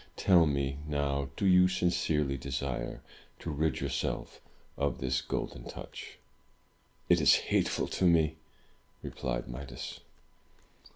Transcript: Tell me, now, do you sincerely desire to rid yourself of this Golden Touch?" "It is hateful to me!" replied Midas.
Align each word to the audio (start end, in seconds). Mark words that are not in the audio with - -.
Tell 0.17 0.47
me, 0.47 0.79
now, 0.87 1.29
do 1.37 1.45
you 1.45 1.67
sincerely 1.67 2.35
desire 2.35 3.03
to 3.37 3.51
rid 3.51 3.79
yourself 3.81 4.41
of 4.75 4.97
this 4.97 5.21
Golden 5.21 5.63
Touch?" 5.63 6.17
"It 7.07 7.21
is 7.21 7.35
hateful 7.51 7.87
to 7.89 8.05
me!" 8.05 8.37
replied 9.03 9.47
Midas. 9.47 9.99